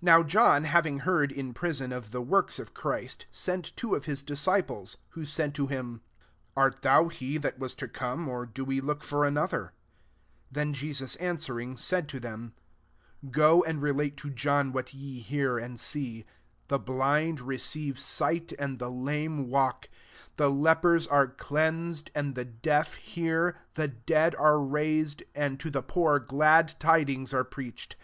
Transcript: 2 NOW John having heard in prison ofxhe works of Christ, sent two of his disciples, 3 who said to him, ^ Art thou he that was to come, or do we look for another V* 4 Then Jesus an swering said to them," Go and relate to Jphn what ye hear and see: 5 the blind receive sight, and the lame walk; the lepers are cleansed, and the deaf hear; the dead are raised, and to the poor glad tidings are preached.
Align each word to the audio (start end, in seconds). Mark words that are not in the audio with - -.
2 0.00 0.04
NOW 0.04 0.22
John 0.22 0.64
having 0.64 0.98
heard 0.98 1.32
in 1.32 1.54
prison 1.54 1.92
ofxhe 1.92 2.26
works 2.26 2.58
of 2.58 2.74
Christ, 2.74 3.24
sent 3.30 3.74
two 3.74 3.94
of 3.94 4.04
his 4.04 4.20
disciples, 4.22 4.96
3 5.14 5.14
who 5.14 5.24
said 5.24 5.54
to 5.54 5.66
him, 5.66 6.02
^ 6.20 6.22
Art 6.54 6.82
thou 6.82 7.08
he 7.08 7.38
that 7.38 7.58
was 7.58 7.74
to 7.76 7.88
come, 7.88 8.28
or 8.28 8.44
do 8.44 8.66
we 8.66 8.82
look 8.82 9.02
for 9.02 9.24
another 9.24 9.62
V* 9.62 9.64
4 9.64 9.72
Then 10.60 10.74
Jesus 10.74 11.16
an 11.16 11.38
swering 11.38 11.78
said 11.78 12.06
to 12.10 12.20
them," 12.20 12.52
Go 13.30 13.64
and 13.64 13.80
relate 13.80 14.18
to 14.18 14.28
Jphn 14.30 14.72
what 14.72 14.92
ye 14.92 15.20
hear 15.20 15.56
and 15.58 15.80
see: 15.80 16.24
5 16.68 16.68
the 16.68 16.78
blind 16.78 17.40
receive 17.40 17.98
sight, 17.98 18.52
and 18.58 18.78
the 18.78 18.90
lame 18.90 19.48
walk; 19.48 19.88
the 20.36 20.50
lepers 20.50 21.06
are 21.06 21.28
cleansed, 21.28 22.10
and 22.14 22.34
the 22.34 22.44
deaf 22.44 22.92
hear; 22.92 23.56
the 23.72 23.88
dead 23.88 24.34
are 24.34 24.60
raised, 24.60 25.22
and 25.34 25.58
to 25.60 25.70
the 25.70 25.82
poor 25.82 26.18
glad 26.18 26.74
tidings 26.78 27.32
are 27.32 27.44
preached. 27.44 27.96